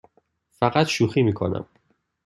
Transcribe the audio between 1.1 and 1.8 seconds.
می کنم.